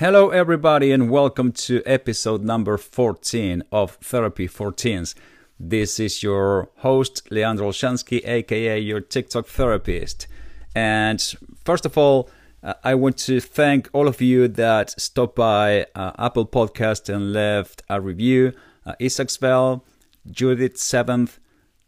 Hello, 0.00 0.30
everybody, 0.30 0.92
and 0.92 1.10
welcome 1.10 1.52
to 1.52 1.82
episode 1.84 2.42
number 2.42 2.78
14 2.78 3.62
of 3.70 3.96
Therapy 3.96 4.46
for 4.46 4.72
Teens. 4.72 5.14
This 5.58 6.00
is 6.00 6.22
your 6.22 6.70
host, 6.76 7.30
Leandro 7.30 7.68
Olshansky, 7.68 8.26
aka 8.26 8.80
your 8.80 9.02
TikTok 9.02 9.46
therapist. 9.46 10.26
And 10.74 11.20
first 11.66 11.84
of 11.84 11.98
all, 11.98 12.30
uh, 12.62 12.72
I 12.82 12.94
want 12.94 13.18
to 13.18 13.40
thank 13.40 13.90
all 13.92 14.08
of 14.08 14.22
you 14.22 14.48
that 14.48 14.98
stopped 14.98 15.36
by 15.36 15.84
uh, 15.94 16.12
Apple 16.18 16.46
Podcast 16.46 17.14
and 17.14 17.34
left 17.34 17.82
a 17.90 18.00
review. 18.00 18.54
Uh, 18.86 18.94
Judith 20.30 20.78
Seventh, 20.78 21.38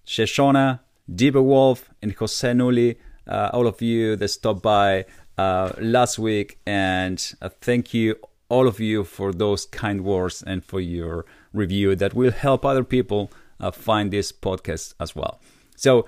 Shoshona, 0.06 0.80
Diva 1.10 1.42
Wolf, 1.42 1.88
and 2.02 2.12
Jose 2.12 2.52
Nuli. 2.52 2.98
Uh, 3.26 3.48
all 3.54 3.66
of 3.66 3.80
you 3.80 4.16
that 4.16 4.28
stopped 4.28 4.60
by 4.60 5.06
uh, 5.42 5.72
last 5.80 6.18
week, 6.18 6.58
and 6.66 7.34
uh, 7.42 7.48
thank 7.60 7.92
you 7.92 8.16
all 8.48 8.68
of 8.68 8.78
you 8.78 9.02
for 9.02 9.32
those 9.32 9.66
kind 9.66 10.04
words 10.04 10.42
and 10.46 10.64
for 10.64 10.80
your 10.80 11.24
review 11.52 11.96
that 11.96 12.14
will 12.14 12.30
help 12.30 12.64
other 12.64 12.84
people 12.84 13.30
uh, 13.58 13.70
find 13.70 14.12
this 14.12 14.30
podcast 14.30 14.94
as 15.00 15.16
well. 15.16 15.40
So, 15.76 16.06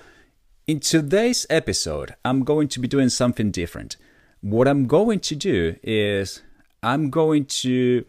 in 0.67 0.79
today's 0.81 1.47
episode, 1.51 2.15
I'm 2.25 2.45
going 2.45 2.69
to 2.69 2.81
be 2.81 2.89
doing 2.89 3.09
something 3.09 3.51
different. 3.51 3.97
What 4.41 4.69
I'm 4.69 4.87
going 4.87 5.21
to 5.21 5.35
do 5.35 5.77
is 5.83 6.43
I'm 6.83 7.11
going 7.11 7.47
to 7.65 8.05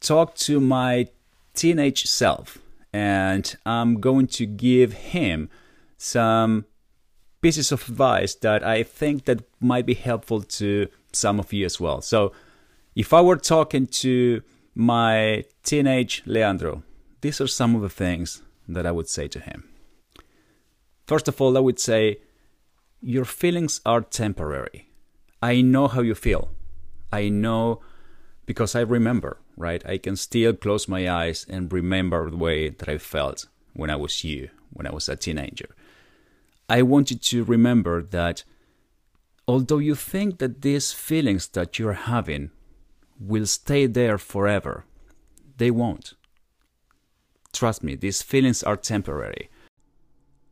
talk 0.00 0.34
to 0.46 0.60
my 0.60 1.08
teenage 1.54 2.04
self 2.04 2.58
and 2.92 3.56
I'm 3.64 4.00
going 4.00 4.26
to 4.38 4.44
give 4.46 4.92
him 5.14 5.48
some 5.96 6.66
pieces 7.40 7.72
of 7.72 7.88
advice 7.88 8.34
that 8.36 8.64
I 8.64 8.82
think 8.82 9.24
that 9.24 9.42
might 9.60 9.86
be 9.86 9.94
helpful 9.94 10.42
to 10.42 10.88
some 11.12 11.38
of 11.38 11.52
you 11.52 11.64
as 11.64 11.80
well. 11.80 12.00
So, 12.00 12.32
if 12.94 13.12
I 13.12 13.20
were 13.20 13.36
talking 13.36 13.86
to 13.86 14.42
my 14.74 15.44
teenage 15.62 16.22
Leandro, 16.26 16.82
these 17.20 17.40
are 17.40 17.46
some 17.46 17.74
of 17.74 17.82
the 17.82 17.88
things 17.88 18.42
that 18.68 18.86
I 18.86 18.90
would 18.90 19.08
say 19.08 19.28
to 19.28 19.40
him. 19.40 19.68
First 21.06 21.28
of 21.28 21.40
all, 21.40 21.56
I 21.56 21.60
would 21.60 21.78
say, 21.78 22.18
Your 23.00 23.24
feelings 23.24 23.80
are 23.86 24.00
temporary. 24.00 24.88
I 25.40 25.60
know 25.60 25.88
how 25.88 26.00
you 26.00 26.14
feel. 26.14 26.50
I 27.12 27.28
know 27.28 27.80
because 28.44 28.74
I 28.74 28.80
remember, 28.80 29.38
right? 29.56 29.84
I 29.86 29.98
can 29.98 30.16
still 30.16 30.52
close 30.54 30.88
my 30.88 31.08
eyes 31.08 31.46
and 31.48 31.72
remember 31.72 32.30
the 32.30 32.36
way 32.36 32.70
that 32.70 32.88
I 32.88 32.98
felt 32.98 33.46
when 33.74 33.90
I 33.90 33.96
was 33.96 34.24
you, 34.24 34.50
when 34.72 34.86
I 34.86 34.90
was 34.90 35.08
a 35.08 35.16
teenager. 35.16 35.68
I 36.68 36.82
want 36.82 37.10
you 37.10 37.16
to 37.16 37.44
remember 37.44 38.02
that 38.02 38.44
although 39.46 39.78
you 39.78 39.94
think 39.94 40.38
that 40.38 40.60
these 40.60 40.92
feelings 40.92 41.48
that 41.48 41.78
you're 41.78 41.94
having 41.94 42.50
will 43.18 43.46
stay 43.46 43.86
there 43.86 44.18
forever, 44.18 44.84
they 45.56 45.70
won't. 45.70 46.12
Trust 47.54 47.82
me, 47.82 47.94
these 47.94 48.20
feelings 48.20 48.62
are 48.62 48.76
temporary. 48.76 49.48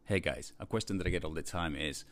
Hey 0.06 0.20
guys, 0.20 0.54
a 0.58 0.64
question 0.64 0.96
that 0.98 1.06
I 1.06 1.10
get 1.10 1.24
all 1.24 1.34
the 1.34 1.42
time 1.42 1.76
is 1.76 2.04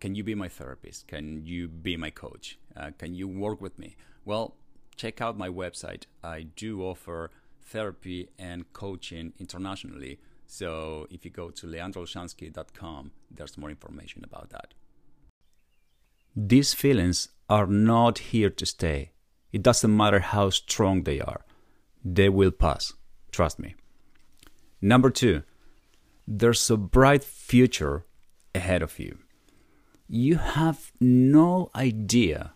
Can 0.00 0.16
you 0.16 0.24
be 0.24 0.34
my 0.34 0.48
therapist? 0.48 1.06
Can 1.06 1.46
you 1.46 1.68
be 1.68 1.96
my 1.96 2.10
coach? 2.10 2.58
Uh, 2.76 2.90
can 2.98 3.14
you 3.14 3.28
work 3.28 3.60
with 3.60 3.78
me? 3.78 3.94
Well, 4.24 4.56
check 4.96 5.20
out 5.20 5.38
my 5.38 5.48
website. 5.48 6.06
I 6.24 6.42
do 6.56 6.82
offer 6.82 7.30
therapy 7.62 8.30
and 8.38 8.72
coaching 8.72 9.34
internationally 9.38 10.18
so 10.50 11.06
if 11.10 11.24
you 11.24 11.30
go 11.30 11.50
to 11.50 11.66
leandrolshansky.com, 11.66 13.12
there's 13.30 13.56
more 13.56 13.70
information 13.70 14.24
about 14.24 14.50
that. 14.50 14.74
These 16.34 16.74
feelings 16.74 17.28
are 17.48 17.68
not 17.68 18.18
here 18.18 18.50
to 18.50 18.66
stay. 18.66 19.12
It 19.52 19.62
doesn't 19.62 19.96
matter 19.96 20.18
how 20.18 20.50
strong 20.50 21.04
they 21.04 21.20
are, 21.20 21.44
they 22.04 22.28
will 22.28 22.50
pass. 22.50 22.92
Trust 23.30 23.60
me. 23.60 23.76
Number 24.80 25.10
two, 25.10 25.44
there's 26.26 26.68
a 26.68 26.76
bright 26.76 27.22
future 27.22 28.04
ahead 28.52 28.82
of 28.82 28.98
you. 28.98 29.18
You 30.08 30.36
have 30.36 30.90
no 31.00 31.70
idea 31.76 32.54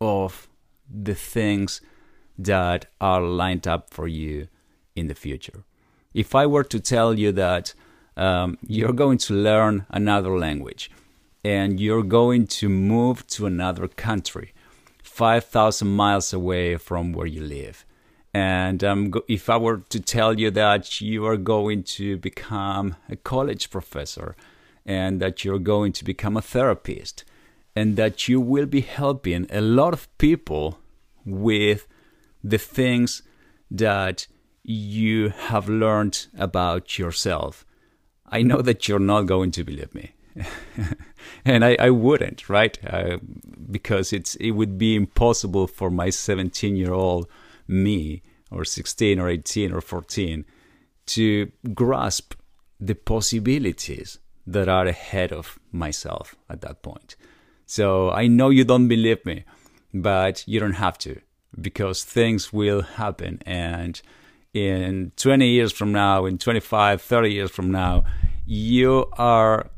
of 0.00 0.48
the 0.92 1.14
things 1.14 1.80
that 2.36 2.86
are 3.00 3.22
lined 3.22 3.68
up 3.68 3.94
for 3.94 4.08
you 4.08 4.48
in 4.96 5.06
the 5.06 5.14
future 5.14 5.64
if 6.14 6.34
I 6.34 6.46
were 6.46 6.64
to 6.64 6.80
tell 6.80 7.18
you 7.18 7.32
that 7.32 7.74
um, 8.16 8.58
you're 8.66 8.92
going 8.92 9.18
to 9.18 9.34
learn 9.34 9.86
another 9.90 10.36
language 10.36 10.90
and 11.44 11.80
you're 11.80 12.02
going 12.02 12.46
to 12.46 12.68
move 12.68 13.26
to 13.28 13.46
another 13.46 13.88
country 13.88 14.52
5,000 15.02 15.88
miles 15.88 16.32
away 16.32 16.76
from 16.76 17.12
where 17.12 17.26
you 17.26 17.42
live, 17.42 17.84
and 18.32 18.84
um, 18.84 19.12
if 19.28 19.50
I 19.50 19.56
were 19.56 19.78
to 19.88 20.00
tell 20.00 20.38
you 20.38 20.50
that 20.52 21.00
you 21.00 21.26
are 21.26 21.36
going 21.36 21.82
to 21.98 22.16
become 22.16 22.96
a 23.08 23.16
college 23.16 23.70
professor 23.70 24.36
and 24.86 25.20
that 25.20 25.44
you're 25.44 25.58
going 25.58 25.92
to 25.92 26.04
become 26.04 26.36
a 26.36 26.42
therapist 26.42 27.24
and 27.74 27.96
that 27.96 28.28
you 28.28 28.40
will 28.40 28.66
be 28.66 28.82
helping 28.82 29.46
a 29.50 29.60
lot 29.60 29.92
of 29.92 30.16
people 30.18 30.78
with 31.24 31.86
the 32.42 32.58
things 32.58 33.22
that 33.70 34.26
you 34.62 35.30
have 35.30 35.68
learned 35.68 36.26
about 36.38 36.98
yourself, 36.98 37.64
I 38.26 38.42
know 38.42 38.62
that 38.62 38.88
you're 38.88 38.98
not 38.98 39.22
going 39.22 39.50
to 39.52 39.64
believe 39.64 39.94
me. 39.94 40.12
and 41.44 41.64
I, 41.64 41.76
I 41.78 41.90
wouldn't, 41.90 42.48
right? 42.48 42.78
Uh, 42.86 43.18
because 43.70 44.12
it's 44.12 44.36
it 44.36 44.52
would 44.52 44.78
be 44.78 44.94
impossible 44.94 45.66
for 45.66 45.90
my 45.90 46.10
17 46.10 46.76
year 46.76 46.92
old 46.92 47.26
me, 47.66 48.22
or 48.50 48.64
16, 48.64 49.18
or 49.18 49.28
18, 49.28 49.72
or 49.72 49.80
14, 49.80 50.44
to 51.06 51.50
grasp 51.74 52.34
the 52.78 52.94
possibilities 52.94 54.18
that 54.46 54.68
are 54.68 54.86
ahead 54.86 55.32
of 55.32 55.58
myself 55.70 56.34
at 56.48 56.60
that 56.62 56.82
point. 56.82 57.16
So 57.66 58.10
I 58.10 58.26
know 58.26 58.50
you 58.50 58.64
don't 58.64 58.88
believe 58.88 59.24
me, 59.24 59.44
but 59.92 60.44
you 60.46 60.58
don't 60.58 60.72
have 60.72 60.98
to 60.98 61.20
because 61.60 62.04
things 62.04 62.52
will 62.52 62.82
happen 62.82 63.40
and 63.44 64.00
in 64.52 65.12
20 65.16 65.48
years 65.48 65.72
from 65.72 65.92
now, 65.92 66.24
in 66.26 66.38
25, 66.38 67.00
30 67.00 67.32
years 67.32 67.50
from 67.50 67.70
now, 67.70 68.04
you 68.46 69.06
are 69.12 69.70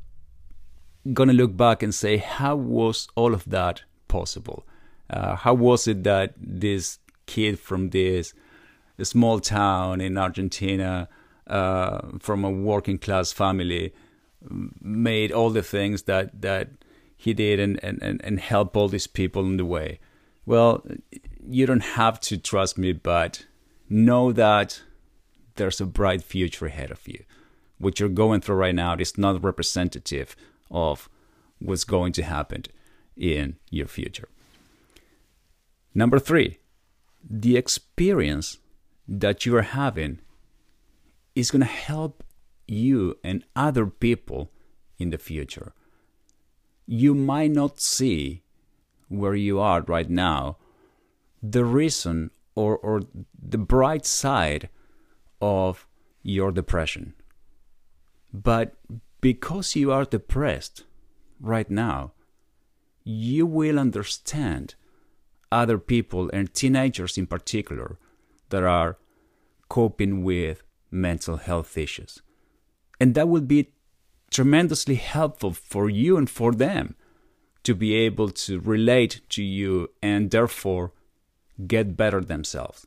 going 1.13 1.29
to 1.29 1.35
look 1.35 1.57
back 1.57 1.83
and 1.83 1.95
say, 1.95 2.17
how 2.17 2.57
was 2.57 3.09
all 3.15 3.35
of 3.35 3.45
that 3.51 3.83
possible? 4.09 4.67
Uh, 5.11 5.37
how 5.37 5.53
was 5.53 5.87
it 5.87 6.05
that 6.05 6.35
this 6.39 6.99
kid 7.27 7.59
from 7.59 7.91
this 7.91 8.33
small 9.03 9.41
town 9.41 10.01
in 10.01 10.17
Argentina, 10.17 11.09
uh, 11.47 12.01
from 12.21 12.45
a 12.45 12.51
working 12.51 12.99
class 12.99 13.33
family, 13.33 13.93
made 14.81 15.33
all 15.33 15.51
the 15.51 15.63
things 15.63 16.05
that, 16.05 16.41
that 16.41 16.71
he 17.17 17.35
did 17.35 17.61
and, 17.61 17.83
and, 17.83 18.21
and 18.25 18.41
help 18.41 18.77
all 18.77 18.89
these 18.89 19.07
people 19.07 19.45
in 19.45 19.57
the 19.59 19.67
way? 19.67 20.01
Well, 20.47 20.85
you 21.47 21.67
don't 21.67 21.81
have 21.81 22.19
to 22.21 22.39
trust 22.39 22.79
me, 22.79 22.93
but 22.93 23.45
know 23.93 24.33
that 24.33 24.83
there's 25.57 25.81
a 25.81 25.87
bright 25.87 26.23
future 26.23 26.67
ahead 26.67 26.91
of 26.91 27.07
you. 27.07 27.25
What 27.79 28.01
you're 28.01 28.09
going 28.09 28.41
through 28.41 28.57
right 28.57 28.75
now 28.75 28.97
is 28.97 29.19
not 29.19 29.43
representative 29.43 30.35
of 30.71 31.09
what's 31.59 31.85
going 31.85 32.13
to 32.15 32.23
happen 32.23 32.65
in 33.17 33.57
your 33.71 33.87
future. 33.87 34.29
Number 35.95 36.19
three, 36.19 36.59
the 37.29 37.57
experience 37.57 38.59
that 39.07 39.45
you 39.45 39.57
are 39.57 39.63
having 39.63 40.21
is 41.35 41.51
going 41.51 41.61
to 41.61 41.67
help 41.67 42.25
you 42.67 43.19
and 43.23 43.45
other 43.55 43.87
people 43.87 44.51
in 44.99 45.11
the 45.11 45.19
future. 45.19 45.73
You 46.87 47.15
might 47.15 47.51
not 47.51 47.81
see 47.81 48.43
where 49.09 49.35
you 49.35 49.61
are 49.61 49.83
right 49.83 50.09
now 50.09 50.57
the 51.43 51.65
reason 51.65 52.31
or, 52.55 52.77
or 52.79 53.03
the 53.41 53.59
bright 53.59 54.07
side 54.07 54.69
of 55.41 55.87
your 56.23 56.53
depression. 56.53 57.15
But 58.33 58.75
because 59.21 59.77
you 59.77 59.93
are 59.93 60.05
depressed 60.05 60.85
right 61.41 61.71
now, 61.71 62.13
you 63.05 63.47
will 63.47 63.79
understand 63.79 64.75
other 65.51 65.79
people 65.79 66.31
and 66.33 66.53
teenagers 66.55 67.19
in 67.19 67.27
particular 67.27 67.99
that 68.51 68.63
are 68.63 68.99
coping 69.69 70.23
with 70.23 70.63
mental 70.91 71.37
health 71.37 71.77
issues. 71.77 72.23
And 73.01 73.15
that 73.15 73.29
will 73.29 73.43
be 73.43 73.73
tremendously 74.31 74.95
helpful 74.95 75.53
for 75.53 75.91
you 75.91 76.17
and 76.17 76.29
for 76.29 76.53
them 76.53 76.95
to 77.65 77.75
be 77.75 77.95
able 77.95 78.31
to 78.31 78.61
relate 78.61 79.21
to 79.31 79.43
you 79.43 79.91
and 80.03 80.31
therefore 80.31 80.93
get 81.67 81.97
better 81.97 82.21
themselves. 82.21 82.87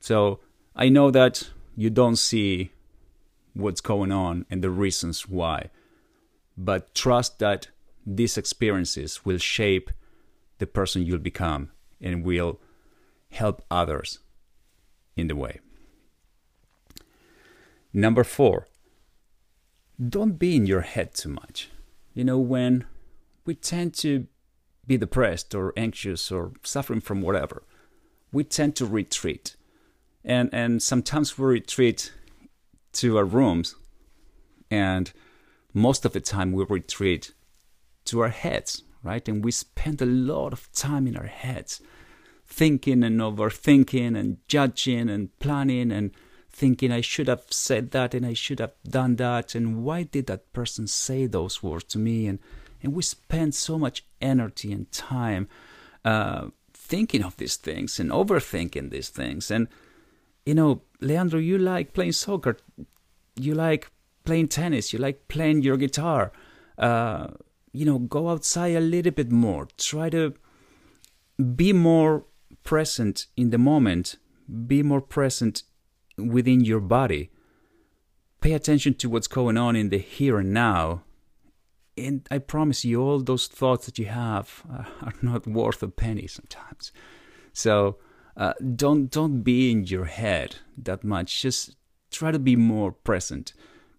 So 0.00 0.40
I 0.74 0.88
know 0.88 1.10
that 1.10 1.50
you 1.76 1.90
don't 1.90 2.16
see 2.16 2.70
what's 3.54 3.80
going 3.80 4.12
on 4.12 4.46
and 4.50 4.62
the 4.62 4.70
reasons 4.70 5.28
why, 5.28 5.70
but 6.56 6.94
trust 6.94 7.38
that 7.38 7.68
these 8.06 8.38
experiences 8.38 9.24
will 9.24 9.38
shape 9.38 9.90
the 10.58 10.66
person 10.66 11.04
you'll 11.04 11.18
become 11.18 11.70
and 12.00 12.24
will 12.24 12.60
help 13.30 13.62
others 13.70 14.18
in 15.16 15.28
the 15.28 15.36
way. 15.36 15.60
Number 17.92 18.24
four, 18.24 18.68
don't 20.08 20.38
be 20.38 20.56
in 20.56 20.66
your 20.66 20.82
head 20.82 21.14
too 21.14 21.28
much. 21.28 21.68
You 22.14 22.24
know, 22.24 22.38
when 22.38 22.84
we 23.44 23.54
tend 23.54 23.94
to 23.94 24.26
be 24.86 24.96
depressed 24.96 25.54
or 25.54 25.72
anxious 25.76 26.30
or 26.32 26.52
suffering 26.62 27.00
from 27.00 27.20
whatever, 27.20 27.62
we 28.32 28.44
tend 28.44 28.76
to 28.76 28.86
retreat. 28.86 29.56
And, 30.24 30.50
and 30.52 30.82
sometimes 30.82 31.38
we 31.38 31.46
retreat 31.46 32.12
to 32.92 33.16
our 33.16 33.24
rooms, 33.24 33.74
and 34.70 35.12
most 35.72 36.04
of 36.04 36.12
the 36.12 36.20
time 36.20 36.52
we 36.52 36.64
retreat 36.68 37.32
to 38.06 38.20
our 38.20 38.28
heads, 38.28 38.82
right? 39.02 39.26
And 39.28 39.44
we 39.44 39.52
spend 39.52 40.02
a 40.02 40.06
lot 40.06 40.52
of 40.52 40.70
time 40.72 41.06
in 41.06 41.16
our 41.16 41.26
heads, 41.26 41.80
thinking 42.44 43.04
and 43.04 43.20
overthinking 43.20 44.18
and 44.18 44.38
judging 44.48 45.08
and 45.08 45.36
planning 45.38 45.92
and 45.92 46.10
thinking 46.50 46.90
I 46.90 47.00
should 47.00 47.28
have 47.28 47.44
said 47.50 47.92
that 47.92 48.12
and 48.12 48.26
I 48.26 48.34
should 48.34 48.58
have 48.58 48.74
done 48.84 49.16
that 49.16 49.54
and 49.54 49.84
why 49.84 50.02
did 50.02 50.26
that 50.26 50.52
person 50.52 50.88
say 50.88 51.26
those 51.26 51.62
words 51.62 51.84
to 51.84 51.98
me 51.98 52.26
and 52.26 52.40
and 52.82 52.92
we 52.92 53.02
spend 53.02 53.54
so 53.54 53.78
much 53.78 54.04
energy 54.20 54.72
and 54.72 54.90
time 54.90 55.48
uh, 56.04 56.48
thinking 56.90 57.22
of 57.24 57.36
these 57.36 57.56
things 57.56 57.98
and 58.00 58.10
overthinking 58.10 58.90
these 58.90 59.08
things. 59.08 59.50
And 59.50 59.68
you 60.44 60.54
know 60.54 60.82
Leandro 61.00 61.38
you 61.38 61.56
like 61.56 61.94
playing 61.94 62.12
soccer. 62.12 62.56
You 63.36 63.54
like 63.54 63.90
playing 64.24 64.48
tennis. 64.48 64.92
You 64.92 64.98
like 64.98 65.28
playing 65.28 65.62
your 65.62 65.76
guitar. 65.76 66.32
Uh, 66.76 67.28
you 67.72 67.86
know 67.86 67.98
go 67.98 68.28
outside 68.28 68.74
a 68.74 68.80
little 68.80 69.12
bit 69.12 69.30
more. 69.30 69.68
Try 69.78 70.10
to 70.10 70.34
be 71.56 71.72
more 71.72 72.24
present 72.64 73.26
in 73.36 73.50
the 73.50 73.58
moment. 73.58 74.16
Be 74.66 74.82
more 74.82 75.00
present 75.00 75.62
within 76.18 76.60
your 76.60 76.80
body. 76.80 77.30
Pay 78.40 78.52
attention 78.52 78.94
to 78.94 79.08
what's 79.08 79.28
going 79.28 79.56
on 79.56 79.76
in 79.76 79.90
the 79.90 79.98
here 79.98 80.38
and 80.38 80.52
now. 80.52 81.02
And 82.06 82.26
I 82.30 82.38
promise 82.38 82.84
you, 82.84 83.02
all 83.02 83.20
those 83.20 83.46
thoughts 83.46 83.86
that 83.86 83.98
you 83.98 84.06
have 84.06 84.62
are 84.70 85.14
not 85.22 85.46
worth 85.46 85.82
a 85.82 85.88
penny 85.88 86.26
sometimes. 86.26 86.92
So 87.52 87.98
uh, 88.36 88.54
don't 88.76 89.10
don't 89.10 89.42
be 89.42 89.70
in 89.70 89.84
your 89.84 90.06
head 90.06 90.56
that 90.78 91.04
much. 91.04 91.42
Just 91.42 91.76
try 92.10 92.30
to 92.30 92.38
be 92.38 92.56
more 92.56 92.92
present. 92.92 93.52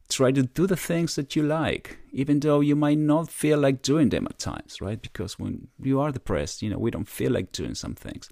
Try 0.09 0.31
to 0.31 0.43
do 0.43 0.67
the 0.67 0.75
things 0.75 1.15
that 1.15 1.35
you 1.37 1.43
like, 1.43 1.97
even 2.11 2.41
though 2.41 2.59
you 2.59 2.75
might 2.75 2.97
not 2.97 3.29
feel 3.29 3.57
like 3.57 3.81
doing 3.81 4.09
them 4.09 4.27
at 4.29 4.39
times, 4.39 4.81
right? 4.81 5.01
Because 5.01 5.39
when 5.39 5.69
you 5.81 6.01
are 6.01 6.11
depressed, 6.11 6.61
you 6.61 6.69
know 6.69 6.79
we 6.79 6.91
don't 6.91 7.07
feel 7.07 7.31
like 7.31 7.51
doing 7.51 7.75
some 7.75 7.95
things. 7.95 8.29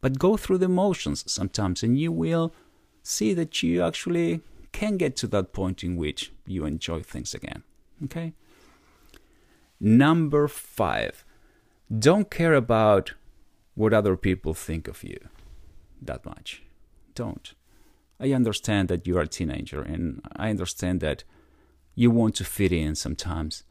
But 0.00 0.18
go 0.18 0.36
through 0.36 0.58
the 0.58 0.68
motions 0.68 1.30
sometimes, 1.30 1.82
and 1.82 1.98
you 1.98 2.12
will 2.12 2.54
see 3.02 3.32
that 3.34 3.62
you 3.62 3.82
actually 3.82 4.42
can 4.72 4.96
get 4.96 5.16
to 5.16 5.26
that 5.28 5.52
point 5.52 5.82
in 5.82 5.96
which 5.96 6.32
you 6.46 6.64
enjoy 6.66 7.02
things 7.02 7.34
again. 7.34 7.62
Okay? 8.04 8.34
Number 9.80 10.48
five, 10.48 11.24
don't 11.96 12.30
care 12.30 12.54
about 12.54 13.14
what 13.74 13.92
other 13.92 14.16
people 14.16 14.54
think 14.54 14.88
of 14.88 15.04
you 15.04 15.18
that 16.02 16.24
much. 16.24 16.62
Don't. 17.14 17.54
I 18.20 18.32
understand 18.32 18.88
that 18.88 19.06
you 19.06 19.16
are 19.18 19.22
a 19.22 19.28
teenager 19.28 19.80
and 19.80 20.20
I 20.36 20.50
understand 20.50 21.00
that 21.00 21.24
you 21.94 22.10
want 22.10 22.34
to 22.36 22.44
fit 22.44 22.72
in 22.72 22.94
sometimes. 22.94 23.64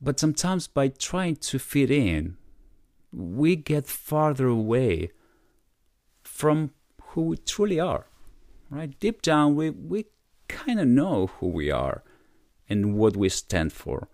But 0.00 0.20
sometimes 0.20 0.66
by 0.66 0.88
trying 0.88 1.36
to 1.36 1.58
fit 1.58 1.90
in, 1.90 2.36
we 3.12 3.56
get 3.56 3.86
farther 3.86 4.46
away 4.46 5.10
from 6.22 6.72
who 7.00 7.22
we 7.22 7.36
truly 7.38 7.80
are 7.80 8.06
right? 8.70 8.98
Deep 9.00 9.22
down, 9.22 9.54
we, 9.54 9.70
we 9.70 10.06
kind 10.48 10.80
of 10.80 10.86
know 10.86 11.28
who 11.38 11.48
we 11.48 11.70
are 11.70 12.02
and 12.68 12.94
what 12.94 13.16
we 13.16 13.28
stand 13.28 13.72
for. 13.72 14.08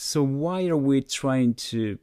So, 0.00 0.22
why 0.22 0.64
are 0.68 0.76
we 0.76 1.00
trying 1.00 1.54
to 1.54 1.98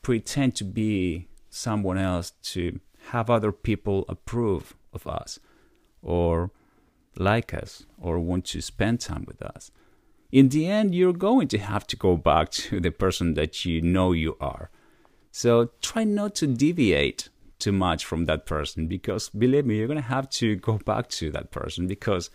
pretend 0.00 0.56
to 0.56 0.64
be 0.64 1.28
someone 1.50 1.98
else 1.98 2.32
to 2.54 2.80
have 3.10 3.28
other 3.28 3.52
people 3.52 4.06
approve 4.08 4.74
of 4.94 5.06
us 5.06 5.38
or 6.00 6.52
like 7.18 7.52
us 7.52 7.84
or 8.00 8.18
want 8.18 8.46
to 8.46 8.62
spend 8.62 9.00
time 9.00 9.26
with 9.26 9.42
us? 9.42 9.70
In 10.32 10.48
the 10.48 10.66
end, 10.66 10.94
you're 10.94 11.12
going 11.12 11.48
to 11.48 11.58
have 11.58 11.86
to 11.88 11.96
go 11.96 12.16
back 12.16 12.50
to 12.62 12.80
the 12.80 12.90
person 12.90 13.34
that 13.34 13.66
you 13.66 13.82
know 13.82 14.12
you 14.12 14.38
are. 14.40 14.70
So, 15.30 15.70
try 15.82 16.04
not 16.04 16.34
to 16.36 16.46
deviate 16.46 17.28
too 17.58 17.72
much 17.72 18.06
from 18.06 18.24
that 18.24 18.46
person 18.46 18.86
because 18.86 19.28
believe 19.28 19.66
me, 19.66 19.76
you're 19.76 19.86
going 19.86 20.06
to 20.08 20.14
have 20.16 20.30
to 20.40 20.56
go 20.56 20.78
back 20.78 21.10
to 21.20 21.30
that 21.32 21.50
person 21.50 21.88
because 21.88 22.30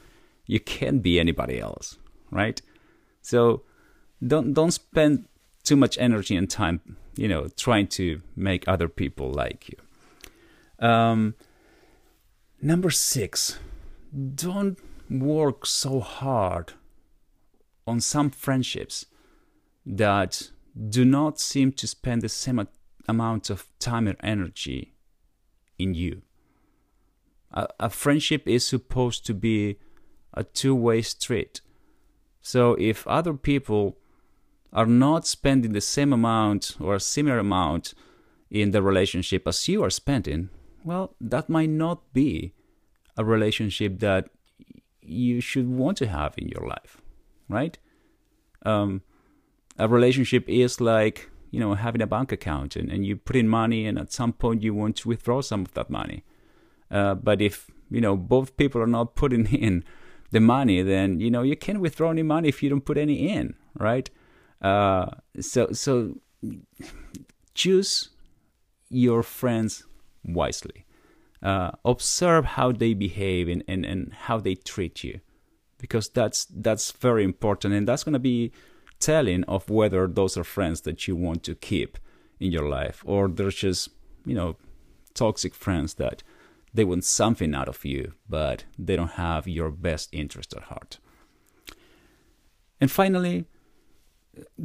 you 0.45 0.59
can't 0.59 1.01
be 1.01 1.19
anybody 1.19 1.59
else, 1.59 1.97
right? 2.29 2.61
So 3.23 3.63
don't 4.25 4.53
don't 4.53 4.71
spend 4.71 5.25
too 5.63 5.75
much 5.75 5.97
energy 5.97 6.35
and 6.35 6.49
time, 6.49 6.97
you 7.15 7.27
know, 7.27 7.47
trying 7.55 7.87
to 7.87 8.21
make 8.35 8.67
other 8.67 8.87
people 8.87 9.31
like 9.31 9.69
you. 9.69 10.87
Um, 10.87 11.35
number 12.61 12.89
six, 12.89 13.59
don't 14.35 14.79
work 15.09 15.65
so 15.65 15.99
hard 15.99 16.73
on 17.85 17.99
some 17.99 18.29
friendships 18.29 19.05
that 19.85 20.51
do 20.89 21.03
not 21.03 21.39
seem 21.39 21.71
to 21.73 21.87
spend 21.87 22.21
the 22.21 22.29
same 22.29 22.67
amount 23.07 23.49
of 23.49 23.65
time 23.79 24.07
and 24.07 24.17
energy 24.21 24.93
in 25.77 25.93
you. 25.93 26.21
A, 27.51 27.67
a 27.79 27.89
friendship 27.89 28.47
is 28.47 28.65
supposed 28.65 29.25
to 29.25 29.33
be 29.33 29.77
a 30.33 30.43
two 30.43 30.75
way 30.75 31.01
street. 31.01 31.61
So 32.41 32.75
if 32.79 33.07
other 33.07 33.33
people 33.33 33.97
are 34.71 34.85
not 34.85 35.25
spending 35.25 35.73
the 35.73 35.81
same 35.81 36.13
amount 36.13 36.75
or 36.79 36.95
a 36.95 36.99
similar 36.99 37.39
amount 37.39 37.93
in 38.49 38.71
the 38.71 38.81
relationship 38.81 39.47
as 39.47 39.67
you 39.67 39.83
are 39.83 39.89
spending, 39.89 40.49
well, 40.83 41.15
that 41.19 41.49
might 41.49 41.69
not 41.69 42.13
be 42.13 42.53
a 43.17 43.23
relationship 43.23 43.99
that 43.99 44.29
you 45.01 45.41
should 45.41 45.67
want 45.67 45.97
to 45.97 46.07
have 46.07 46.33
in 46.37 46.47
your 46.47 46.67
life, 46.67 46.97
right? 47.47 47.77
Um, 48.65 49.01
a 49.77 49.87
relationship 49.87 50.47
is 50.47 50.79
like 50.79 51.29
you 51.51 51.59
know 51.59 51.73
having 51.73 52.01
a 52.01 52.07
bank 52.07 52.31
account 52.31 52.75
and, 52.75 52.91
and 52.91 53.05
you 53.05 53.15
put 53.15 53.35
in 53.35 53.47
money 53.47 53.85
and 53.85 53.97
at 53.97 54.11
some 54.11 54.33
point 54.33 54.61
you 54.61 54.73
want 54.73 54.95
to 54.97 55.07
withdraw 55.07 55.41
some 55.41 55.61
of 55.61 55.73
that 55.73 55.89
money 55.89 56.23
uh, 56.91 57.15
but 57.15 57.41
if 57.41 57.71
you 57.89 58.01
know 58.01 58.15
both 58.15 58.55
people 58.57 58.81
are 58.81 58.87
not 58.87 59.15
putting 59.15 59.45
in 59.67 59.83
the 60.31 60.39
money 60.39 60.81
then 60.81 61.19
you 61.19 61.31
know 61.31 61.41
you 61.41 61.55
can't 61.55 61.79
withdraw 61.79 62.11
any 62.11 62.23
money 62.23 62.49
if 62.49 62.61
you 62.61 62.69
don't 62.69 62.85
put 62.85 62.97
any 62.97 63.29
in 63.29 63.55
right 63.75 64.09
uh, 64.61 65.07
so 65.39 65.71
so 65.71 66.15
choose 67.53 68.09
your 68.89 69.23
friends 69.23 69.83
wisely 70.23 70.85
uh, 71.41 71.71
observe 71.85 72.45
how 72.45 72.71
they 72.71 72.93
behave 72.93 73.47
and, 73.47 73.63
and, 73.67 73.85
and 73.85 74.13
how 74.13 74.37
they 74.39 74.55
treat 74.55 75.03
you 75.03 75.19
because 75.77 76.09
that's 76.09 76.45
that's 76.53 76.91
very 76.91 77.23
important 77.23 77.73
and 77.73 77.87
that's 77.87 78.03
going 78.03 78.13
to 78.13 78.19
be 78.19 78.51
telling 78.99 79.43
of 79.45 79.69
whether 79.69 80.07
those 80.07 80.37
are 80.37 80.43
friends 80.43 80.81
that 80.81 81.07
you 81.07 81.15
want 81.15 81.43
to 81.43 81.55
keep 81.55 81.97
in 82.39 82.51
your 82.51 82.67
life 82.67 83.01
or 83.05 83.27
they're 83.27 83.49
just, 83.49 83.89
you 84.25 84.35
know, 84.35 84.57
toxic 85.13 85.53
friends 85.53 85.95
that 85.95 86.21
they 86.73 86.83
want 86.83 87.03
something 87.03 87.55
out 87.55 87.67
of 87.67 87.83
you, 87.83 88.13
but 88.27 88.65
they 88.77 88.95
don't 88.95 89.11
have 89.11 89.47
your 89.47 89.71
best 89.71 90.09
interest 90.11 90.53
at 90.55 90.63
heart. 90.63 90.99
And 92.79 92.91
finally, 92.91 93.45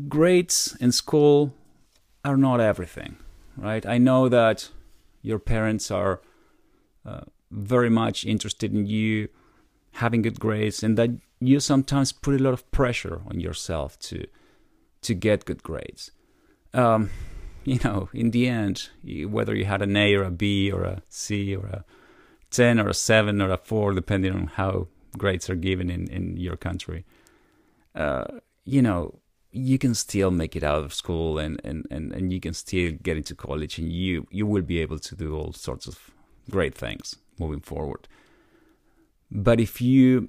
grades 0.09 0.76
in 0.80 0.92
school 0.92 1.54
are 2.25 2.37
not 2.37 2.61
everything, 2.61 3.16
right? 3.56 3.85
I 3.87 3.99
know 3.99 4.28
that 4.28 4.71
your 5.23 5.38
parents 5.38 5.90
are 5.90 6.21
uh, 7.04 7.23
very 7.50 7.90
much 7.90 8.25
interested 8.25 8.73
in 8.73 8.87
you 8.87 9.28
having 9.92 10.23
good 10.23 10.40
grades 10.40 10.83
and 10.83 10.99
that 10.99 11.11
you 11.40 11.61
sometimes 11.61 12.12
put 12.12 12.40
a 12.40 12.42
lot 12.42 12.52
of 12.52 12.71
pressure 12.71 13.21
on 13.26 13.40
yourself 13.40 13.99
to 13.99 14.26
to 15.02 15.14
get 15.14 15.44
good 15.44 15.62
grades. 15.62 16.11
Um, 16.73 17.11
you 17.64 17.78
know, 17.85 18.09
in 18.12 18.30
the 18.30 18.49
end, 18.49 18.90
whether 19.28 19.54
you 19.54 19.64
had 19.64 19.83
an 19.83 19.97
A 19.97 20.14
or 20.14 20.25
a 20.25 20.30
B 20.30 20.71
or 20.71 20.83
a 20.83 21.02
C 21.09 21.54
or 21.54 21.66
a 21.66 21.85
10 22.50 22.78
or 22.78 22.88
a 22.88 22.94
7 22.94 23.40
or 23.40 23.50
a 23.50 23.56
4, 23.56 23.92
depending 23.92 24.33
on 24.33 24.47
how 24.47 24.88
grades 25.18 25.50
are 25.50 25.56
given 25.56 25.90
in, 25.90 26.09
in 26.09 26.37
your 26.37 26.56
country, 26.56 27.04
uh, 27.94 28.25
you 28.64 28.80
know, 28.83 29.18
you 29.56 29.78
can 29.78 29.94
still 29.94 30.32
make 30.32 30.56
it 30.56 30.64
out 30.64 30.82
of 30.82 30.92
school 30.92 31.38
and, 31.38 31.61
and, 31.62 31.87
and, 31.88 32.12
and 32.12 32.32
you 32.32 32.40
can 32.40 32.52
still 32.52 32.90
get 33.04 33.16
into 33.16 33.37
college 33.37 33.78
and 33.78 33.92
you, 33.92 34.26
you 34.28 34.44
will 34.44 34.62
be 34.62 34.80
able 34.80 34.99
to 34.99 35.14
do 35.14 35.37
all 35.37 35.52
sorts 35.52 35.87
of 35.87 36.11
great 36.50 36.75
things 36.75 37.14
moving 37.38 37.61
forward. 37.61 38.08
But 39.30 39.61
if 39.61 39.80
you 39.80 40.28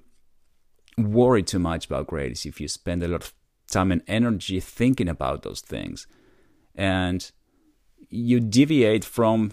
worry 0.95 1.41
too 1.41 1.57
much 1.57 1.87
about 1.87 2.05
grades, 2.05 2.45
if 2.45 2.61
you 2.61 2.67
spend 2.67 3.01
a 3.01 3.07
lot 3.07 3.23
of 3.23 3.33
time 3.67 3.91
and 3.91 4.03
energy 4.07 4.59
thinking 4.59 5.09
about 5.09 5.41
those 5.41 5.61
things, 5.61 6.05
and 6.75 7.31
you 8.09 8.39
deviate 8.39 9.03
from 9.03 9.51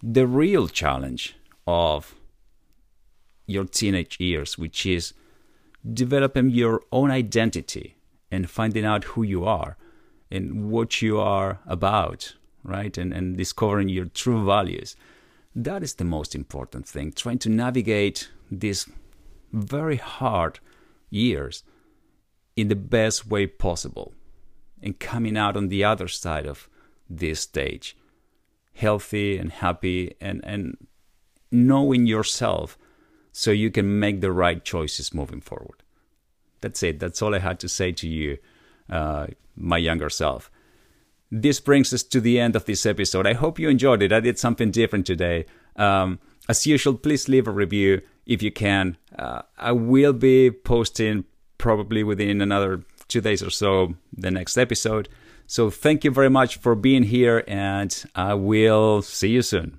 the 0.00 0.28
real 0.28 0.68
challenge 0.68 1.34
of 1.66 2.14
your 3.46 3.64
teenage 3.64 4.20
years, 4.20 4.56
which 4.56 4.86
is 4.86 5.12
developing 5.92 6.50
your 6.50 6.82
own 6.92 7.10
identity 7.10 7.97
and 8.30 8.50
finding 8.50 8.84
out 8.84 9.04
who 9.04 9.22
you 9.22 9.44
are 9.44 9.76
and 10.30 10.70
what 10.70 11.00
you 11.00 11.18
are 11.18 11.60
about, 11.66 12.34
right? 12.62 12.96
And, 12.98 13.12
and 13.12 13.36
discovering 13.36 13.88
your 13.88 14.06
true 14.06 14.44
values. 14.44 14.96
That 15.54 15.82
is 15.82 15.94
the 15.94 16.04
most 16.04 16.34
important 16.34 16.86
thing. 16.86 17.12
Trying 17.12 17.38
to 17.40 17.48
navigate 17.48 18.30
these 18.50 18.88
very 19.52 19.96
hard 19.96 20.60
years 21.10 21.62
in 22.56 22.68
the 22.68 22.76
best 22.76 23.26
way 23.26 23.46
possible 23.46 24.12
and 24.82 24.98
coming 24.98 25.36
out 25.36 25.56
on 25.56 25.68
the 25.68 25.84
other 25.84 26.08
side 26.08 26.46
of 26.46 26.68
this 27.08 27.40
stage 27.40 27.96
healthy 28.78 29.36
and 29.36 29.50
happy 29.50 30.14
and, 30.20 30.40
and 30.44 30.86
knowing 31.50 32.06
yourself 32.06 32.78
so 33.32 33.50
you 33.50 33.70
can 33.70 33.98
make 33.98 34.20
the 34.20 34.30
right 34.30 34.64
choices 34.64 35.12
moving 35.12 35.40
forward. 35.40 35.82
That's 36.60 36.82
it. 36.82 36.98
That's 37.00 37.22
all 37.22 37.34
I 37.34 37.38
had 37.38 37.60
to 37.60 37.68
say 37.68 37.92
to 37.92 38.08
you, 38.08 38.38
uh, 38.90 39.28
my 39.56 39.78
younger 39.78 40.10
self. 40.10 40.50
This 41.30 41.60
brings 41.60 41.92
us 41.92 42.02
to 42.04 42.20
the 42.20 42.40
end 42.40 42.56
of 42.56 42.64
this 42.64 42.86
episode. 42.86 43.26
I 43.26 43.34
hope 43.34 43.58
you 43.58 43.68
enjoyed 43.68 44.02
it. 44.02 44.12
I 44.12 44.20
did 44.20 44.38
something 44.38 44.70
different 44.70 45.06
today. 45.06 45.44
Um, 45.76 46.18
as 46.48 46.66
usual, 46.66 46.94
please 46.94 47.28
leave 47.28 47.46
a 47.46 47.50
review 47.50 48.00
if 48.26 48.42
you 48.42 48.50
can. 48.50 48.96
Uh, 49.18 49.42
I 49.58 49.72
will 49.72 50.14
be 50.14 50.50
posting 50.50 51.24
probably 51.58 52.02
within 52.02 52.40
another 52.40 52.82
two 53.08 53.20
days 53.20 53.42
or 53.42 53.50
so 53.50 53.94
the 54.16 54.30
next 54.30 54.56
episode. 54.56 55.08
So 55.46 55.70
thank 55.70 56.04
you 56.04 56.10
very 56.10 56.30
much 56.30 56.56
for 56.56 56.74
being 56.74 57.04
here, 57.04 57.42
and 57.48 58.04
I 58.14 58.34
will 58.34 59.02
see 59.02 59.30
you 59.30 59.42
soon. 59.42 59.78